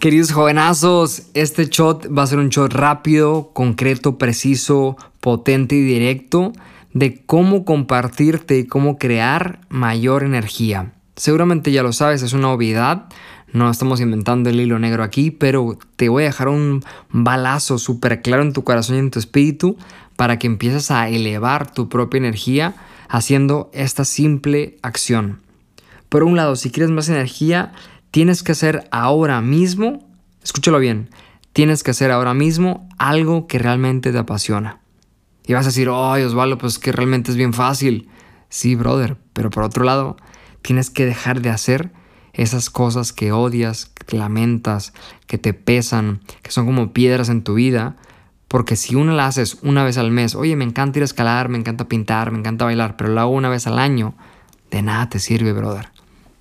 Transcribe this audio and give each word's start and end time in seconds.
Queridos 0.00 0.30
jovenazos, 0.30 1.24
este 1.34 1.66
shot 1.66 2.06
va 2.16 2.22
a 2.22 2.26
ser 2.28 2.38
un 2.38 2.50
shot 2.50 2.72
rápido, 2.72 3.50
concreto, 3.52 4.16
preciso, 4.16 4.96
potente 5.18 5.74
y 5.74 5.82
directo 5.82 6.52
de 6.92 7.24
cómo 7.26 7.64
compartirte 7.64 8.58
y 8.58 8.66
cómo 8.66 8.96
crear 8.96 9.60
mayor 9.68 10.22
energía. 10.22 10.92
Seguramente 11.16 11.72
ya 11.72 11.82
lo 11.82 11.92
sabes, 11.92 12.22
es 12.22 12.32
una 12.32 12.52
obviedad, 12.52 13.06
no 13.52 13.68
estamos 13.68 14.00
inventando 14.00 14.50
el 14.50 14.60
hilo 14.60 14.78
negro 14.78 15.02
aquí, 15.02 15.32
pero 15.32 15.76
te 15.96 16.08
voy 16.08 16.22
a 16.22 16.26
dejar 16.26 16.46
un 16.46 16.84
balazo 17.10 17.76
súper 17.78 18.22
claro 18.22 18.44
en 18.44 18.52
tu 18.52 18.62
corazón 18.62 18.94
y 18.94 19.00
en 19.00 19.10
tu 19.10 19.18
espíritu 19.18 19.76
para 20.14 20.38
que 20.38 20.46
empieces 20.46 20.92
a 20.92 21.08
elevar 21.08 21.72
tu 21.72 21.88
propia 21.88 22.18
energía 22.18 22.76
haciendo 23.08 23.68
esta 23.72 24.04
simple 24.04 24.76
acción. 24.80 25.40
Por 26.08 26.22
un 26.22 26.36
lado, 26.36 26.54
si 26.54 26.70
quieres 26.70 26.90
más 26.90 27.08
energía, 27.08 27.72
tienes 28.10 28.42
que 28.42 28.52
hacer 28.52 28.88
ahora 28.90 29.40
mismo, 29.40 30.08
escúchalo 30.42 30.78
bien, 30.78 31.10
tienes 31.52 31.82
que 31.82 31.90
hacer 31.90 32.10
ahora 32.10 32.34
mismo 32.34 32.88
algo 32.98 33.46
que 33.46 33.58
realmente 33.58 34.12
te 34.12 34.18
apasiona. 34.18 34.80
Y 35.46 35.54
vas 35.54 35.64
a 35.64 35.70
decir, 35.70 35.88
ay 35.92 36.22
Osvaldo, 36.22 36.58
pues 36.58 36.78
que 36.78 36.92
realmente 36.92 37.30
es 37.30 37.36
bien 37.36 37.54
fácil. 37.54 38.08
Sí, 38.50 38.74
brother, 38.74 39.16
pero 39.32 39.50
por 39.50 39.62
otro 39.62 39.84
lado, 39.84 40.16
tienes 40.62 40.90
que 40.90 41.06
dejar 41.06 41.40
de 41.40 41.50
hacer 41.50 41.90
esas 42.32 42.70
cosas 42.70 43.12
que 43.12 43.32
odias, 43.32 43.90
que 44.06 44.16
lamentas, 44.16 44.92
que 45.26 45.38
te 45.38 45.54
pesan, 45.54 46.20
que 46.42 46.50
son 46.50 46.66
como 46.66 46.92
piedras 46.92 47.28
en 47.28 47.42
tu 47.42 47.54
vida. 47.54 47.96
Porque 48.46 48.76
si 48.76 48.94
una 48.94 49.14
la 49.14 49.26
haces 49.26 49.58
una 49.62 49.84
vez 49.84 49.98
al 49.98 50.10
mes, 50.10 50.34
oye, 50.34 50.56
me 50.56 50.64
encanta 50.64 50.98
ir 50.98 51.02
a 51.02 51.04
escalar, 51.04 51.48
me 51.48 51.58
encanta 51.58 51.88
pintar, 51.88 52.30
me 52.30 52.38
encanta 52.38 52.64
bailar, 52.64 52.96
pero 52.96 53.10
la 53.10 53.22
hago 53.22 53.32
una 53.32 53.48
vez 53.48 53.66
al 53.66 53.78
año, 53.78 54.14
de 54.70 54.82
nada 54.82 55.08
te 55.08 55.18
sirve, 55.18 55.52
brother. 55.52 55.97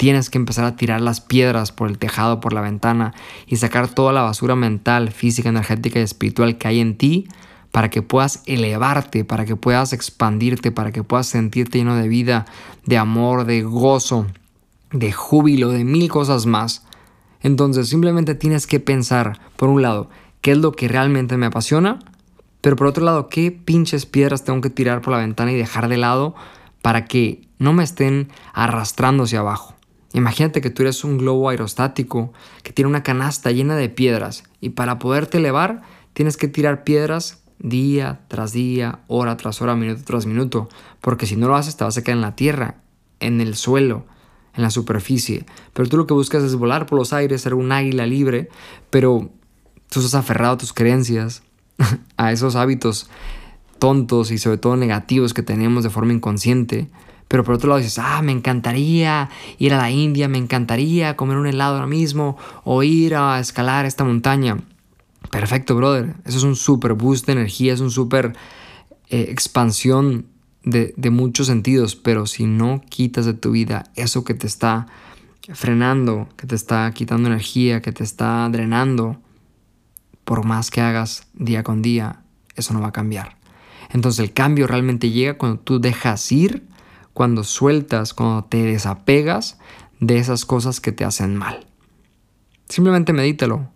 Tienes 0.00 0.30
que 0.30 0.38
empezar 0.38 0.64
a 0.64 0.76
tirar 0.76 1.02
las 1.02 1.20
piedras 1.20 1.72
por 1.72 1.90
el 1.90 1.98
tejado, 1.98 2.40
por 2.40 2.54
la 2.54 2.62
ventana 2.62 3.12
y 3.46 3.56
sacar 3.56 3.86
toda 3.86 4.14
la 4.14 4.22
basura 4.22 4.56
mental, 4.56 5.10
física, 5.10 5.50
energética 5.50 6.00
y 6.00 6.04
espiritual 6.04 6.56
que 6.56 6.68
hay 6.68 6.80
en 6.80 6.96
ti 6.96 7.28
para 7.70 7.90
que 7.90 8.00
puedas 8.00 8.42
elevarte, 8.46 9.26
para 9.26 9.44
que 9.44 9.56
puedas 9.56 9.92
expandirte, 9.92 10.72
para 10.72 10.90
que 10.90 11.04
puedas 11.04 11.26
sentirte 11.26 11.76
lleno 11.76 11.96
de 11.96 12.08
vida, 12.08 12.46
de 12.86 12.96
amor, 12.96 13.44
de 13.44 13.60
gozo, 13.60 14.26
de 14.90 15.12
júbilo, 15.12 15.68
de 15.68 15.84
mil 15.84 16.08
cosas 16.08 16.46
más. 16.46 16.86
Entonces 17.42 17.90
simplemente 17.90 18.34
tienes 18.34 18.66
que 18.66 18.80
pensar, 18.80 19.38
por 19.58 19.68
un 19.68 19.82
lado, 19.82 20.08
qué 20.40 20.52
es 20.52 20.56
lo 20.56 20.72
que 20.72 20.88
realmente 20.88 21.36
me 21.36 21.44
apasiona, 21.44 21.98
pero 22.62 22.74
por 22.74 22.86
otro 22.86 23.04
lado, 23.04 23.28
qué 23.28 23.52
pinches 23.52 24.06
piedras 24.06 24.44
tengo 24.44 24.62
que 24.62 24.70
tirar 24.70 25.02
por 25.02 25.12
la 25.12 25.18
ventana 25.18 25.52
y 25.52 25.56
dejar 25.56 25.88
de 25.88 25.98
lado 25.98 26.34
para 26.80 27.04
que 27.04 27.42
no 27.58 27.74
me 27.74 27.84
estén 27.84 28.30
arrastrando 28.54 29.24
hacia 29.24 29.40
abajo. 29.40 29.74
Imagínate 30.12 30.60
que 30.60 30.70
tú 30.70 30.82
eres 30.82 31.04
un 31.04 31.18
globo 31.18 31.48
aerostático 31.48 32.32
que 32.62 32.72
tiene 32.72 32.88
una 32.88 33.02
canasta 33.02 33.52
llena 33.52 33.76
de 33.76 33.88
piedras 33.88 34.44
y 34.60 34.70
para 34.70 34.98
poderte 34.98 35.38
elevar 35.38 35.82
tienes 36.12 36.36
que 36.36 36.48
tirar 36.48 36.82
piedras 36.82 37.42
día 37.58 38.20
tras 38.28 38.52
día, 38.52 39.00
hora 39.06 39.36
tras 39.36 39.62
hora, 39.62 39.76
minuto 39.76 40.02
tras 40.04 40.26
minuto, 40.26 40.68
porque 41.00 41.26
si 41.26 41.36
no 41.36 41.46
lo 41.46 41.56
haces 41.56 41.76
te 41.76 41.84
vas 41.84 41.96
a 41.96 42.02
quedar 42.02 42.16
en 42.16 42.22
la 42.22 42.34
tierra, 42.34 42.76
en 43.20 43.40
el 43.40 43.54
suelo, 43.54 44.06
en 44.54 44.62
la 44.62 44.70
superficie. 44.70 45.46
Pero 45.72 45.88
tú 45.88 45.96
lo 45.96 46.06
que 46.06 46.14
buscas 46.14 46.42
es 46.42 46.56
volar 46.56 46.86
por 46.86 46.98
los 46.98 47.12
aires, 47.12 47.42
ser 47.42 47.54
un 47.54 47.70
águila 47.70 48.06
libre, 48.06 48.48
pero 48.90 49.30
tú 49.90 50.00
estás 50.00 50.14
aferrado 50.14 50.54
a 50.54 50.58
tus 50.58 50.72
creencias, 50.72 51.42
a 52.16 52.32
esos 52.32 52.56
hábitos 52.56 53.08
tontos 53.78 54.30
y 54.30 54.38
sobre 54.38 54.58
todo 54.58 54.76
negativos 54.76 55.34
que 55.34 55.42
tenemos 55.42 55.84
de 55.84 55.90
forma 55.90 56.12
inconsciente 56.12 56.88
pero 57.30 57.44
por 57.44 57.54
otro 57.54 57.68
lado 57.68 57.78
dices, 57.78 58.00
ah, 58.00 58.22
me 58.22 58.32
encantaría 58.32 59.30
ir 59.56 59.72
a 59.72 59.76
la 59.76 59.88
India, 59.88 60.26
me 60.26 60.36
encantaría 60.36 61.16
comer 61.16 61.36
un 61.36 61.46
helado 61.46 61.76
ahora 61.76 61.86
mismo 61.86 62.36
o 62.64 62.82
ir 62.82 63.14
a 63.14 63.38
escalar 63.38 63.86
esta 63.86 64.02
montaña. 64.02 64.58
Perfecto, 65.30 65.76
brother. 65.76 66.16
Eso 66.24 66.38
es 66.38 66.42
un 66.42 66.56
super 66.56 66.94
boost 66.94 67.26
de 67.26 67.32
energía, 67.34 67.72
es 67.72 67.78
un 67.78 67.92
super 67.92 68.32
eh, 69.10 69.26
expansión 69.28 70.26
de, 70.64 70.92
de 70.96 71.10
muchos 71.10 71.46
sentidos. 71.46 71.94
Pero 71.94 72.26
si 72.26 72.46
no 72.46 72.82
quitas 72.88 73.26
de 73.26 73.34
tu 73.34 73.52
vida 73.52 73.84
eso 73.94 74.24
que 74.24 74.34
te 74.34 74.48
está 74.48 74.88
frenando, 75.54 76.28
que 76.36 76.48
te 76.48 76.56
está 76.56 76.90
quitando 76.90 77.28
energía, 77.28 77.80
que 77.80 77.92
te 77.92 78.02
está 78.02 78.48
drenando, 78.50 79.20
por 80.24 80.44
más 80.44 80.72
que 80.72 80.80
hagas 80.80 81.28
día 81.34 81.62
con 81.62 81.80
día, 81.80 82.22
eso 82.56 82.74
no 82.74 82.80
va 82.80 82.88
a 82.88 82.92
cambiar. 82.92 83.36
Entonces 83.90 84.18
el 84.18 84.32
cambio 84.32 84.66
realmente 84.66 85.10
llega 85.10 85.38
cuando 85.38 85.60
tú 85.60 85.80
dejas 85.80 86.32
ir 86.32 86.68
cuando 87.20 87.44
sueltas, 87.44 88.14
cuando 88.14 88.44
te 88.44 88.62
desapegas 88.62 89.58
de 89.98 90.16
esas 90.16 90.46
cosas 90.46 90.80
que 90.80 90.90
te 90.90 91.04
hacen 91.04 91.36
mal. 91.36 91.66
Simplemente 92.66 93.12
medítalo. 93.12 93.68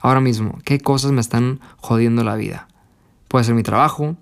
Ahora 0.00 0.22
mismo, 0.22 0.58
¿qué 0.64 0.80
cosas 0.80 1.12
me 1.12 1.20
están 1.20 1.60
jodiendo 1.76 2.24
la 2.24 2.34
vida? 2.34 2.66
Puede 3.28 3.44
ser 3.44 3.54
mi 3.54 3.62
trabajo, 3.62 4.16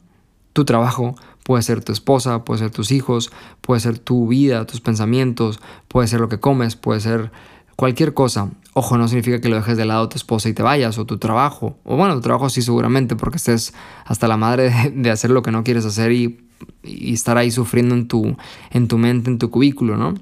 tu 0.53 0.65
trabajo, 0.65 1.15
puede 1.45 1.63
ser 1.63 1.85
tu 1.85 1.93
esposa, 1.93 2.45
puede 2.45 2.59
ser 2.59 2.73
tus 2.73 2.91
hijos, 2.91 3.31
puede 3.61 3.79
ser 3.79 4.01
tu 4.01 4.27
vida, 4.27 4.67
tus 4.67 4.81
pensamientos, 4.81 5.61
puede 5.87 6.09
ser 6.09 6.19
lo 6.19 6.29
que 6.29 6.41
comes, 6.41 6.75
puede 6.75 6.99
ser 6.99 7.31
cualquier 7.77 8.15
cosa. 8.15 8.51
Ojo, 8.73 8.99
no 8.99 9.07
significa 9.07 9.41
que 9.41 9.49
lo 9.49 9.55
dejes 9.55 9.77
de 9.77 9.85
lado 9.85 10.09
tu 10.09 10.17
esposa 10.17 10.49
y 10.49 10.55
te 10.55 10.65
vayas, 10.65 10.99
o 10.99 11.07
tu 11.07 11.19
trabajo. 11.19 11.79
O 11.85 11.97
bueno, 11.97 12.17
tu 12.17 12.21
trabajo 12.23 12.51
sí 12.51 12.63
seguramente, 12.63 13.15
porque 13.15 13.37
estés 13.37 13.75
hasta 14.07 14.27
la 14.27 14.37
madre 14.37 14.91
de 14.93 15.13
hacer 15.13 15.31
lo 15.31 15.43
que 15.43 15.53
no 15.53 15.63
quieres 15.63 15.85
hacer 15.85 16.11
y 16.11 16.46
y 16.87 17.13
estar 17.13 17.39
ahí 17.39 17.51
sufriendo 17.51 17.95
en 17.95 18.09
tu, 18.09 18.37
en 18.71 18.89
tu 18.89 18.99
mente, 18.99 19.31
en 19.31 19.39
tu 19.39 19.51
cubículo, 19.51 19.97
¿no? 19.97 20.15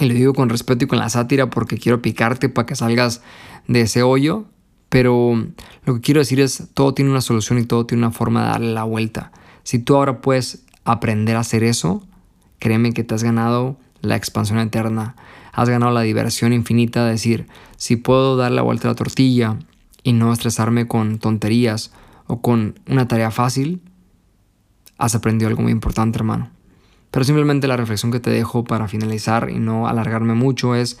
Y 0.00 0.06
lo 0.06 0.14
digo 0.14 0.34
con 0.34 0.48
respeto 0.48 0.84
y 0.84 0.88
con 0.88 0.98
la 0.98 1.08
sátira 1.08 1.50
porque 1.50 1.78
quiero 1.78 2.00
picarte 2.00 2.48
para 2.48 2.66
que 2.66 2.76
salgas 2.76 3.22
de 3.66 3.82
ese 3.82 4.02
hoyo, 4.02 4.44
pero 4.88 5.34
lo 5.84 5.94
que 5.94 6.00
quiero 6.00 6.20
decir 6.20 6.40
es, 6.40 6.68
todo 6.74 6.94
tiene 6.94 7.10
una 7.10 7.20
solución 7.20 7.58
y 7.58 7.64
todo 7.64 7.84
tiene 7.86 8.04
una 8.04 8.12
forma 8.12 8.42
de 8.42 8.48
darle 8.48 8.72
la 8.72 8.84
vuelta. 8.84 9.32
Si 9.64 9.78
tú 9.78 9.96
ahora 9.96 10.20
puedes 10.20 10.64
aprender 10.84 11.36
a 11.36 11.40
hacer 11.40 11.64
eso, 11.64 12.02
créeme 12.58 12.92
que 12.92 13.04
te 13.04 13.14
has 13.14 13.22
ganado 13.22 13.76
la 14.00 14.16
expansión 14.16 14.58
eterna, 14.60 15.16
has 15.52 15.68
ganado 15.68 15.92
la 15.92 16.02
diversión 16.02 16.52
infinita 16.52 17.04
de 17.04 17.12
decir, 17.12 17.46
si 17.76 17.96
puedo 17.96 18.36
dar 18.36 18.52
la 18.52 18.62
vuelta 18.62 18.88
a 18.88 18.92
la 18.92 18.94
tortilla 18.94 19.56
y 20.02 20.12
no 20.12 20.32
estresarme 20.32 20.86
con 20.86 21.18
tonterías 21.18 21.92
o 22.26 22.40
con 22.40 22.78
una 22.86 23.08
tarea 23.08 23.30
fácil, 23.30 23.82
has 24.98 25.14
aprendido 25.14 25.48
algo 25.48 25.62
muy 25.62 25.72
importante, 25.72 26.18
hermano. 26.18 26.50
Pero 27.10 27.24
simplemente 27.24 27.68
la 27.68 27.76
reflexión 27.76 28.12
que 28.12 28.20
te 28.20 28.30
dejo 28.30 28.64
para 28.64 28.88
finalizar 28.88 29.48
y 29.50 29.58
no 29.58 29.88
alargarme 29.88 30.34
mucho 30.34 30.74
es 30.74 30.98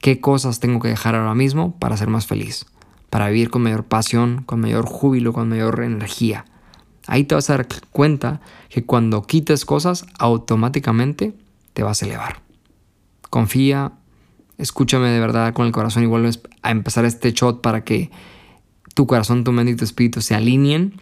qué 0.00 0.20
cosas 0.20 0.60
tengo 0.60 0.78
que 0.80 0.88
dejar 0.88 1.14
ahora 1.14 1.34
mismo 1.34 1.76
para 1.78 1.96
ser 1.96 2.08
más 2.08 2.26
feliz, 2.26 2.66
para 3.10 3.28
vivir 3.28 3.50
con 3.50 3.62
mayor 3.62 3.84
pasión, 3.84 4.42
con 4.44 4.60
mayor 4.60 4.86
júbilo, 4.86 5.32
con 5.32 5.48
mayor 5.48 5.82
energía. 5.82 6.44
Ahí 7.06 7.24
te 7.24 7.34
vas 7.34 7.50
a 7.50 7.56
dar 7.56 7.66
cuenta 7.90 8.40
que 8.68 8.84
cuando 8.84 9.22
quites 9.22 9.64
cosas, 9.64 10.06
automáticamente 10.18 11.34
te 11.72 11.82
vas 11.82 12.02
a 12.02 12.06
elevar. 12.06 12.42
Confía, 13.30 13.92
escúchame 14.58 15.08
de 15.08 15.18
verdad 15.18 15.54
con 15.54 15.66
el 15.66 15.72
corazón 15.72 16.02
y 16.02 16.06
vuelves 16.06 16.40
a 16.62 16.70
empezar 16.70 17.04
este 17.04 17.32
shot 17.32 17.62
para 17.62 17.82
que 17.82 18.10
tu 18.94 19.06
corazón, 19.06 19.42
tu 19.42 19.52
mente 19.52 19.72
y 19.72 19.76
tu 19.76 19.84
espíritu 19.84 20.20
se 20.20 20.34
alineen 20.34 21.00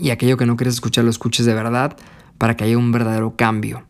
y 0.00 0.10
aquello 0.10 0.36
que 0.36 0.46
no 0.46 0.56
quieres 0.56 0.74
escuchar 0.74 1.04
lo 1.04 1.10
escuches 1.10 1.46
de 1.46 1.54
verdad 1.54 1.96
para 2.38 2.56
que 2.56 2.64
haya 2.64 2.78
un 2.78 2.90
verdadero 2.90 3.36
cambio. 3.36 3.84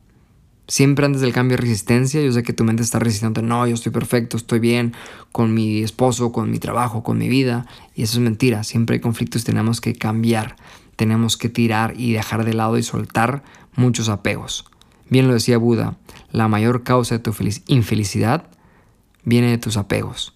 Siempre 0.66 1.06
antes 1.06 1.21
del 1.21 1.32
cambio 1.32 1.56
de 1.56 1.62
resistencia, 1.62 2.21
yo 2.21 2.31
sé 2.32 2.43
que 2.43 2.53
tu 2.53 2.65
mente 2.65 2.82
está 2.82 2.98
resistiendo, 2.98 3.43
no, 3.43 3.66
yo 3.66 3.75
estoy 3.75 3.91
perfecto, 3.91 4.37
estoy 4.37 4.60
bien 4.60 4.94
con 5.32 5.53
mi 5.53 5.82
esposo, 5.82 6.31
con 6.31 6.50
mi 6.50 6.59
trabajo, 6.59 7.03
con 7.03 7.19
mi 7.19 7.28
vida, 7.28 7.66
y 7.94 8.03
eso 8.03 8.19
es 8.19 8.22
mentira, 8.22 8.62
siempre 8.62 8.94
hay 8.94 9.00
conflictos, 9.00 9.43
tenemos 9.43 9.81
que 9.81 9.94
cambiar, 9.94 10.56
tenemos 10.94 11.37
que 11.37 11.48
tirar 11.48 11.95
y 11.97 12.13
dejar 12.13 12.45
de 12.45 12.54
lado 12.54 12.78
y 12.78 12.84
soltar 12.84 13.42
muchos 13.74 14.09
apegos. 14.09 14.65
Bien 15.09 15.27
lo 15.27 15.34
decía 15.34 15.59
Buda, 15.59 15.97
la 16.30 16.47
mayor 16.47 16.84
causa 16.84 17.16
de 17.16 17.18
tu 17.18 17.34
infelicidad 17.66 18.45
viene 19.24 19.51
de 19.51 19.59
tus 19.59 19.77
apegos, 19.77 20.34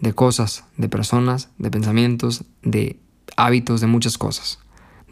de 0.00 0.12
cosas, 0.12 0.64
de 0.76 0.88
personas, 0.88 1.50
de 1.58 1.70
pensamientos, 1.70 2.44
de 2.62 2.98
hábitos, 3.36 3.80
de 3.80 3.86
muchas 3.86 4.18
cosas. 4.18 4.61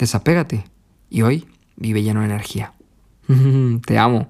Desapégate 0.01 0.65
y 1.11 1.21
hoy 1.21 1.47
vive 1.77 2.03
lleno 2.03 2.21
de 2.21 2.27
energía. 2.27 2.73
Te 3.87 3.99
amo. 3.99 4.29